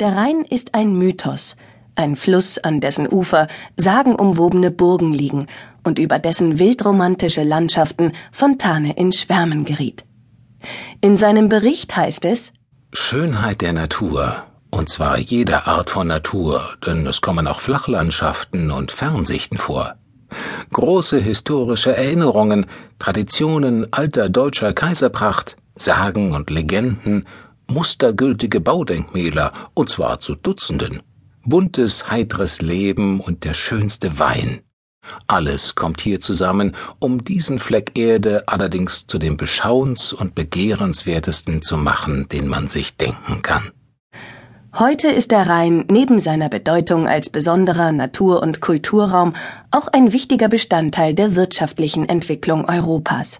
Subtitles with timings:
[0.00, 1.56] Der Rhein ist ein Mythos,
[1.96, 5.48] ein Fluss, an dessen Ufer sagenumwobene Burgen liegen
[5.82, 10.04] und über dessen wildromantische Landschaften Fontane in Schwärmen geriet.
[11.00, 12.52] In seinem Bericht heißt es
[12.92, 18.92] Schönheit der Natur, und zwar jeder Art von Natur, denn es kommen auch Flachlandschaften und
[18.92, 19.96] Fernsichten vor.
[20.72, 22.66] Große historische Erinnerungen,
[23.00, 27.26] Traditionen alter deutscher Kaiserpracht, Sagen und Legenden
[27.70, 31.02] mustergültige Baudenkmäler, und zwar zu Dutzenden,
[31.44, 34.60] buntes, heitres Leben und der schönste Wein.
[35.26, 41.76] Alles kommt hier zusammen, um diesen Fleck Erde allerdings zu dem beschauens- und begehrenswertesten zu
[41.76, 43.70] machen, den man sich denken kann.
[44.78, 49.34] Heute ist der Rhein neben seiner Bedeutung als besonderer Natur- und Kulturraum
[49.70, 53.38] auch ein wichtiger Bestandteil der wirtschaftlichen Entwicklung Europas.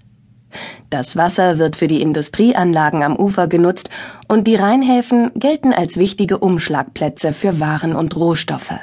[0.90, 3.90] Das Wasser wird für die Industrieanlagen am Ufer genutzt
[4.28, 8.74] und die Rheinhäfen gelten als wichtige Umschlagplätze für Waren und Rohstoffe.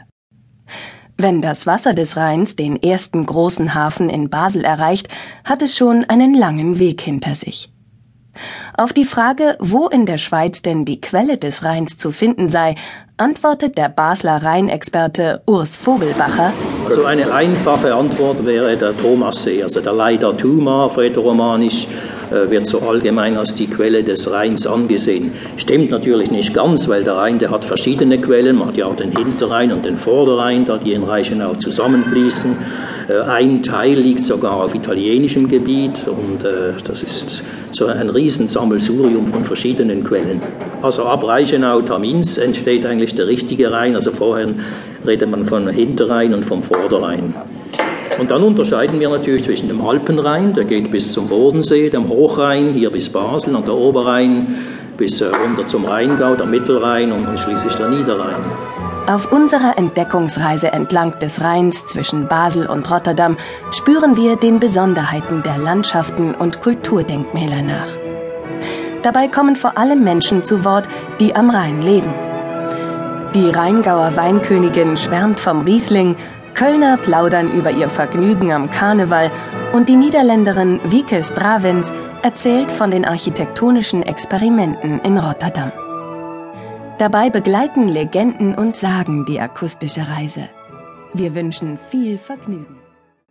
[1.17, 5.08] Wenn das Wasser des Rheins den ersten großen Hafen in Basel erreicht,
[5.45, 7.72] hat es schon einen langen Weg hinter sich.
[8.78, 12.75] Auf die Frage, wo in der Schweiz denn die Quelle des Rheins zu finden sei,
[13.16, 16.52] antwortet der Basler Rheinexperte Urs Vogelbacher.
[16.86, 21.88] Also eine einfache Antwort wäre der Thomassee, also der Leider Thuma, Rätoromanisch,
[22.31, 25.31] wird so allgemein als die Quelle des Rheins angesehen.
[25.58, 28.58] Stimmt natürlich nicht ganz, weil der Rhein, der hat verschiedene Quellen.
[28.58, 32.56] Man hat ja auch den Hinterrhein und den Vorderrhein, da die in Reichenau zusammenfließen.
[33.08, 39.28] Äh, ein Teil liegt sogar auf italienischem Gebiet und äh, das ist so ein Riesensammelsurium
[39.28, 40.42] von verschiedenen Quellen.
[40.81, 43.96] Also ab Reichenau, Tamins entsteht eigentlich der richtige Rhein.
[43.96, 44.50] Also vorher
[45.06, 47.34] redet man vom Hinterrhein und vom Vorderrhein.
[48.20, 52.73] Und dann unterscheiden wir natürlich zwischen dem Alpenrhein, der geht bis zum Bodensee, dem Hochrhein,
[52.73, 54.56] hier bis Basel, und der Oberrhein
[54.97, 58.44] bis äh, runter zum Rheingau, der Mittelrhein und, und schließlich der Niederrhein.
[59.08, 63.38] Auf unserer Entdeckungsreise entlang des Rheins zwischen Basel und Rotterdam
[63.72, 67.88] spüren wir den Besonderheiten der Landschaften und Kulturdenkmäler nach.
[69.03, 70.88] Dabei kommen vor allem Menschen zu Wort,
[71.19, 72.12] die am Rhein leben.
[73.35, 76.16] Die Rheingauer Weinkönigin schwärmt vom Riesling,
[76.55, 79.29] Kölner plaudern über ihr Vergnügen am Karneval
[79.73, 81.91] und die Niederländerin Wieke Stravens
[82.23, 85.71] erzählt von den architektonischen Experimenten in Rotterdam.
[86.97, 90.47] Dabei begleiten Legenden und Sagen die akustische Reise.
[91.13, 92.84] Wir wünschen viel Vergnügen.